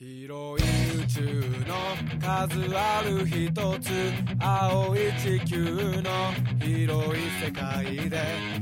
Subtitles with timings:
[0.00, 0.66] 広い
[1.00, 1.22] 宇宙
[1.66, 1.74] の
[2.20, 3.90] 数ある一つ
[4.38, 5.56] 青い地球
[6.02, 6.10] の
[6.60, 8.18] 広い世界で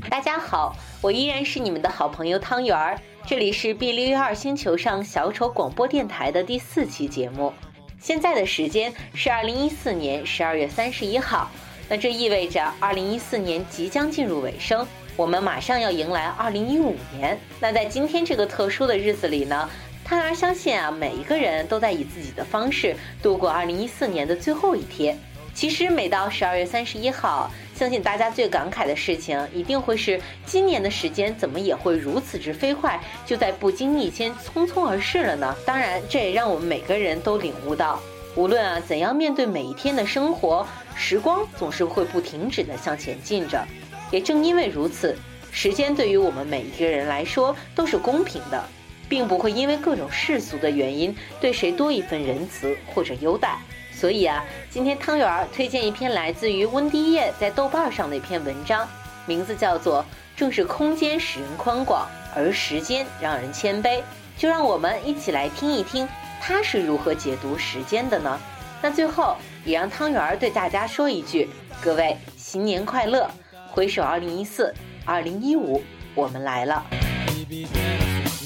[0.08, 2.96] 大家好，我依然是你们的好朋友汤圆儿。
[3.27, 7.53] 这里是 B 六幺二星球上小丑广播电台的第四期节目。
[7.99, 11.51] 现在的时间是二零一四年十二月三十一号，
[11.88, 14.87] 那这意味着二零一四年即将进入尾声，
[15.17, 17.37] 我们马上要迎来二零一五年。
[17.59, 19.69] 那在今天这个特殊的日子里呢？
[20.09, 25.15] 汤圆相信啊，每一个人都在以自己的方式度过二零一四年的最后一天。
[25.53, 35.55] 其实每到十二月三十一号，相信大家最感慨的事情一定会是今年的时间怎么也会如此之飞快，就在不经意间匆匆而逝了呢？
[35.63, 37.99] 当然，这也让我们每个人都领悟到，
[38.34, 40.65] 无论啊怎样面对每一天的生活，
[40.95, 43.63] 时光总是会不停止的向前进着。
[44.09, 45.15] 也正因为如此，
[45.51, 48.63] 时间对于我们每一个人来说都是公平的。
[49.09, 53.58] 并不会因为各种世俗的原因对谁多一份仁慈或者优待，
[53.91, 58.88] 所以啊，今天汤圆儿推荐一篇来自于温迪叶在豆瓣上的一篇文章，
[59.26, 60.04] 名字叫做
[60.38, 63.98] 《正是空间使人宽广，而时间让人谦卑》，
[64.38, 66.08] 就让我们一起来听一听
[66.40, 68.40] 他是如何解读时间的呢？
[68.82, 69.36] 那最后
[69.66, 71.50] 也让汤圆儿对大家说一句：
[71.82, 73.30] 各位新年快乐！
[73.68, 74.73] 回首二零一四、
[75.04, 75.84] 二零一五，
[76.16, 76.86] 我们来了。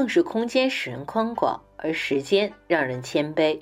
[0.00, 3.60] 正是空间使人宽广，而时间让人谦卑。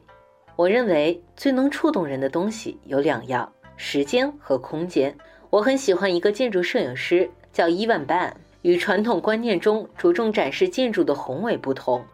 [0.55, 5.12] 我认为最能触动人的东西有两样：时间和空间。
[5.51, 8.33] 我很喜欢一个建筑摄影师，叫伊万班。
[8.62, 12.05] 与传统观念中着重展示建筑的宏伟不同，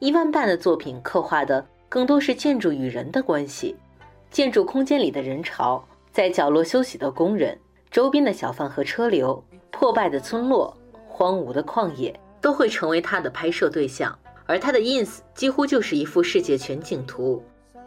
[0.00, 3.74] 伊万班的作品刻画的更多是建筑与人的关系。
[4.30, 7.58] 建筑空间里的人潮，在角落休息的工人，
[7.90, 10.76] 周边的小贩和车流，破败的村落，
[11.08, 12.14] 荒芜的旷野。
[12.42, 17.42] 都会成为他的拍摄对象，而他的 ins 几乎就是一幅世界全景图。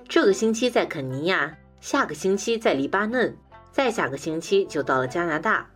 [0.08, 3.36] 这个星期在肯尼亚，下个星期在黎巴嫩，
[3.72, 5.70] 再下个星期就到了加拿大。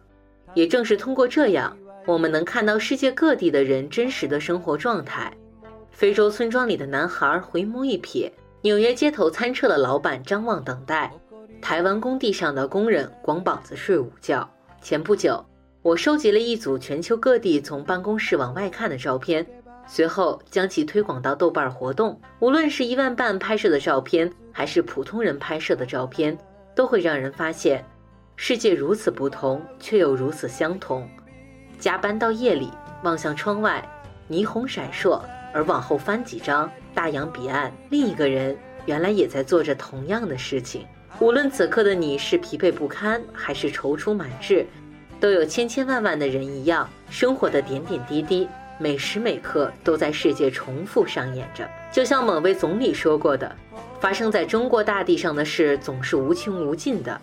[0.56, 5.32] 也正是通过这样，我们能看到世界各地的人真实的生活状态。
[5.92, 8.32] 非洲村庄里的男孩回眸一瞥，
[8.62, 11.12] 纽约街头餐车的老板张望等待，
[11.62, 14.50] 台湾工地上的工人光膀子睡午觉。
[14.82, 15.44] 前不久。
[15.90, 19.44] 我收集了一组全球各地从办公室往外看的照片，
[19.88, 22.22] 随后将其推广到豆瓣活动。
[22.42, 26.38] 无论是一万半拍摄的照片，还是普通人拍摄的照片，
[26.76, 27.84] 都会让人发现，
[28.36, 31.10] 世界如此不同，却又如此相同。
[31.80, 32.70] 加班到夜里，
[33.04, 33.84] 望向窗外，
[34.30, 35.20] 霓虹闪烁，
[35.52, 40.86] 而往后翻几张，大洋彼岸，另一个人原来也在做着同样的事情。
[41.20, 44.68] 无论此刻的你是疲惫不堪，还是踌躇满志。
[45.20, 48.48] 都有千千万万的人一样，生活的点点滴滴，
[48.78, 51.68] 每时每刻都在世界重复上演着。
[51.92, 53.54] 就像某位总理说过的
[54.00, 57.20] ：“发生在中国大地上的事总是无穷无尽的，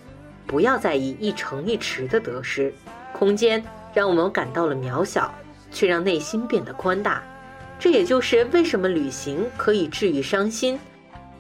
[0.47, 2.73] 不要在意一城一池的得失。
[3.13, 3.65] 空间
[3.95, 5.35] 让我们感到了渺小，
[5.71, 7.23] 却让内心变得宽大。
[7.79, 10.79] 这也就是为什么旅行可以治愈伤心。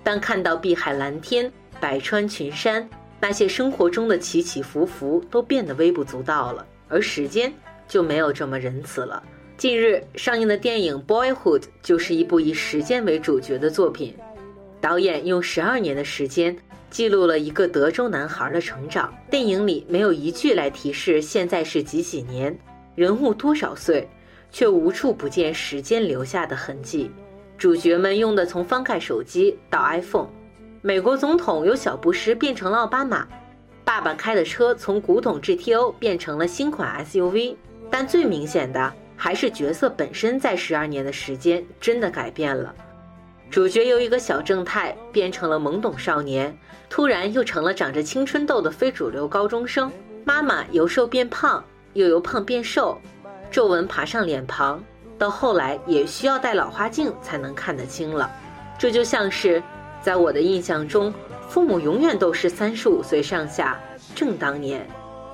[0.02, 2.88] 当看到碧海蓝天，百川群山。”
[3.26, 7.52] 那些生活中的起起伏伏都变得微不足道了，而时间
[7.88, 9.20] 就没有这么仁慈了。
[9.56, 14.14] 近日上映的电影《Boyhood》就是一部以时间为主角的作品。
[14.80, 16.56] 导演用十二年的时间
[16.88, 19.12] 记录了一个德州男孩的成长。
[19.28, 22.56] 电影里没有一句来提示现在是几几年，
[22.94, 24.08] 人物多少岁，
[24.52, 27.10] 却无处不见时间留下的痕迹。
[27.58, 30.28] 主角们用的从翻盖手机到 iPhone。
[30.86, 33.26] 美国总统由小布什变成了奥巴马，
[33.84, 37.56] 爸爸开的车从古董 GTO 变成了新款 SUV，
[37.90, 42.72] 但最明显的还是角色本身在十二年的时间真的改变了。
[43.50, 46.56] 主角由一个小正太变成了懵懂少年，
[46.88, 49.90] 突然又成了长着青春痘的非主流高中生。
[50.24, 52.96] 妈妈由瘦变胖，又由胖变瘦，
[53.50, 54.80] 皱纹爬上脸庞，
[55.18, 58.30] 到后来也需要戴老花镜才能看得清了。
[58.78, 59.60] 这就像是。
[60.06, 61.12] 在我的印象中，
[61.48, 63.76] 父母永远都是三十五岁上下，
[64.14, 64.80] 正当年；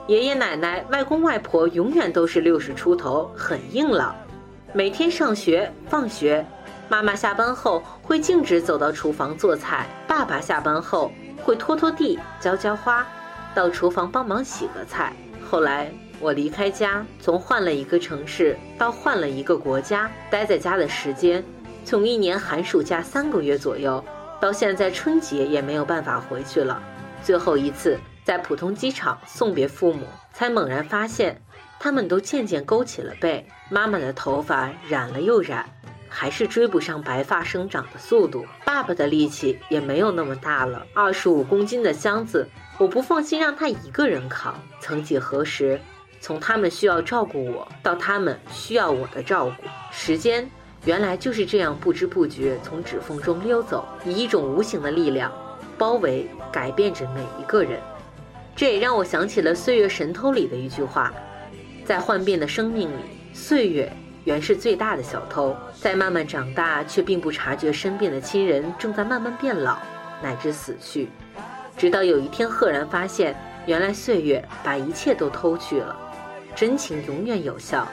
[0.06, 4.16] 爷爷奶奶、外公外婆永远都是六十出头，很硬朗。
[4.72, 6.42] 每天上学、放学，
[6.88, 11.12] 妈妈下班后会径直走到厨房做菜，爸爸下班后
[11.44, 13.06] 会拖拖地、浇浇花，
[13.54, 15.12] 到厨房帮忙洗个菜。
[15.44, 21.44] 后来我离开家，从换了一个城市到换了一个国家，待在家的时间，
[21.84, 24.02] 从一年寒暑假三个月左右，
[24.42, 26.82] 到现在春节也没有办法回去了。
[27.22, 31.40] 最后一次在浦东机场送别父母，才猛然发现，
[31.78, 35.64] 他们都渐渐勾起了背，妈妈的头发染了又染。
[36.08, 40.84] 还是追不上白发生长的速度，爸爸的力气也没有那么大了。
[40.92, 42.48] 二十五公斤的箱子，
[42.78, 44.60] 我不放心让他一个人扛。
[44.80, 45.80] 曾几何时，
[46.20, 50.50] 从他们需要照顾我，到他们需要我的照顾，时间
[50.84, 55.32] 原来就是这样不知不觉从指缝中溜走，以一种无形的力量
[55.78, 57.80] 包围、改变着每一个人。
[58.56, 61.12] 这也让我想起了《岁月神偷》里的一句话：
[61.84, 63.02] 在幻变的生命里，
[63.32, 63.92] 岁月。
[64.24, 69.78] 原是最大的小偷，在慢慢长大，却并不察觉身边的亲人正在慢慢变老，
[70.22, 71.08] 乃至死去。
[71.76, 73.34] 直到有一天，赫然发现，
[73.66, 75.96] 原来岁月把一切都偷去了。
[76.54, 77.84] 真情永远有效，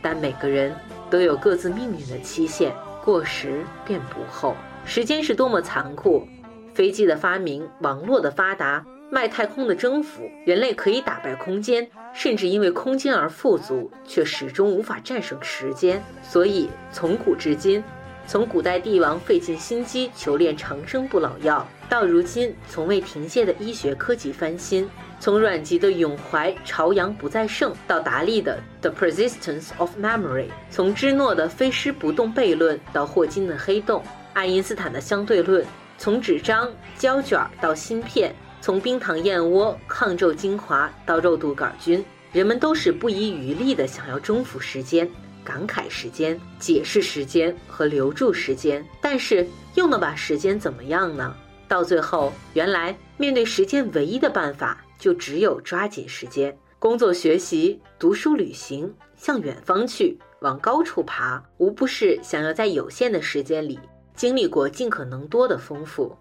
[0.00, 0.74] 但每个人
[1.14, 2.74] 都有各自命运的期限，
[3.04, 4.56] 过时便不候。
[4.84, 6.26] 时间是多么残酷！
[6.74, 8.84] 飞机的发明，网络的发达。
[9.12, 16.02] 外太空的征服，人类可以打败空间，甚至因为空间而富足，却始终无法战胜时间。
[16.20, 17.84] 所以，从古至今，
[18.26, 24.86] 从古代帝王费尽心机求炼长生不老药，到如今从未停歇的医学科技翻新；
[25.20, 34.00] 从阮籍的咏怀朝阳不再盛，到达利的 The Persistence of Memory；从芝诺的飞失不动悖论，到霍金的黑洞；
[34.32, 35.62] 爱因斯坦的相对论；
[35.98, 38.34] 从纸张、胶卷到芯片。
[38.60, 45.06] 从冰糖燕窝、抗皱精华到肉毒杆菌，人们都是不遗余力地想要征服时间、
[45.44, 48.84] 感慨时间、解释时间和留住时间。
[49.00, 51.36] 但是又能把时间怎么样呢？
[51.68, 56.56] 到最后，原来面对时间唯一的办法就只有抓紧时间。
[56.78, 63.78] 工作、学习、读书、旅行，向远方去，往高处爬，无不是想要在有限的时间里
[64.14, 66.16] 经历过尽可能多的丰富。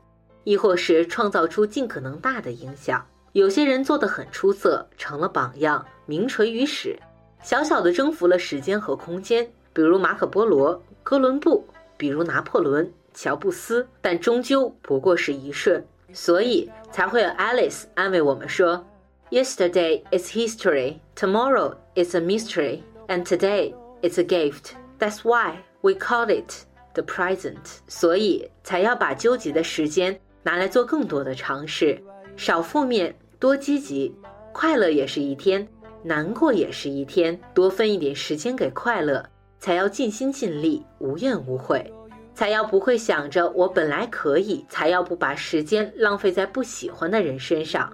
[0.45, 3.05] 亦或是创造出尽可能大的影响。
[3.31, 6.97] 有些人做得很出色，成了榜样，名垂于史；
[7.43, 11.65] 小小的征服了时间和空间，比如马可波罗、哥伦布，
[11.97, 13.85] 比如拿破仑、乔布斯。
[14.01, 18.85] 但终究不过是一瞬，所以才会有 Alice 安慰我们说
[19.29, 24.71] ：“Yesterday is history, tomorrow is a mystery, and today is a gift.
[24.97, 27.57] That's why we call it the present。”
[27.87, 30.19] 所以才要把纠结的时间。
[30.45, 32.01] 拿来做更多的尝试，
[32.35, 34.13] 少负面，多积极。
[34.51, 35.65] 快乐也是一天，
[36.03, 37.39] 难过也是一天。
[37.53, 39.25] 多分一点时间给快乐，
[39.59, 41.91] 才要尽心尽力，无怨无悔。
[42.35, 47.91] 才要不会想着我本来可以，才要不把时间浪费在不喜欢的人身上，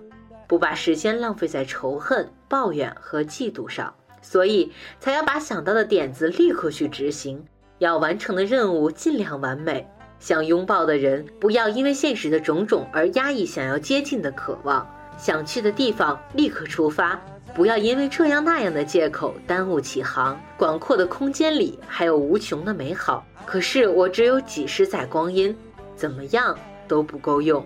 [0.48, 3.94] 不把时间浪费在仇恨、抱怨和嫉妒上。
[4.22, 7.44] 所以才要把想到的点子立刻去执行，
[7.78, 9.88] 要完成的任务尽量完美。
[10.20, 14.86] 想拥抱的人，不要因为现实的种种而压抑想要接近的渴望；
[15.18, 17.20] 想去的地方，立刻出发，
[17.54, 20.40] 不要因为这样那样的借口耽误起航。
[20.58, 25.56] 广阔的空间里还有无穷的美好，可是我只有几十载光阴，
[25.96, 27.66] 怎么样都不够用。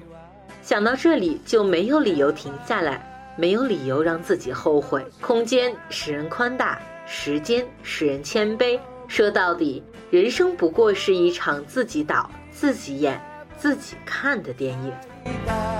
[0.61, 5.05] 想到这里，就没有理由停下来，没有理由让自己后悔。
[5.21, 8.79] 空间使人宽大，时间使人谦卑。
[9.07, 12.29] 说到底，人生不过是一场自己导。
[12.55, 13.19] 自己演、
[13.57, 15.72] 自己看的电影。